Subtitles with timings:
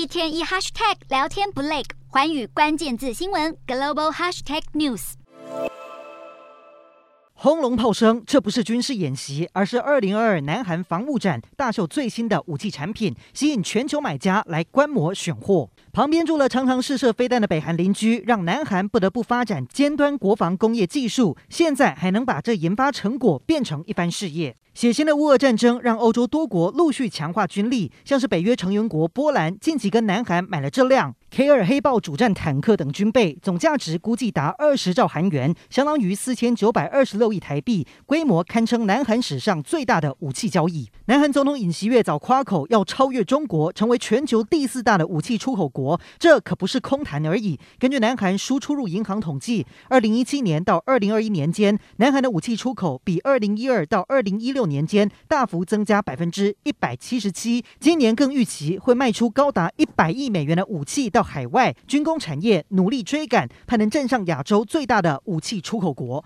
[0.00, 5.12] 一天一 hashtag 聊天不累，环宇关键字新闻 global hashtag news。
[7.34, 15.68] 轰隆炮声，这不是军事演习，而是二零二二南韩防务展大秀最新的武器产品，吸引全球买家来观摩选货。
[15.92, 21.36] 旁边住了常常试射飞弹的北韩邻居，让南韩不得不发展尖端国防工业技术。
[21.50, 24.56] 现在还能把这研发成果变成一番事业。
[24.80, 40.88] 血腥的乌俄战争让欧洲多国陆续强化军力，像是北约成员国波兰近期跟南韩买了这辆 K2 黑豹主战坦克等军备，总价值估计达二十兆韩元，相当于四千九百二十六亿台币，规模堪称南韩史上最大的武器交易。
[41.04, 46.00] 南韩总统尹锡悦早夸口要超越中国，成为全球第四大的武器出口国。
[46.18, 47.60] 这可不是空谈而已。
[47.78, 57.62] 根据南韩输出入银行统计，二零一七年到二零二一年间，南韩的武器出口比二零一二到二零一六年间大幅增加百分之一百七十七。
[57.78, 66.18] 今年更预期会卖出高达一百亿美元的武器到海外，军工产业努力追赶，盼能站上亚洲最大的武器出口国。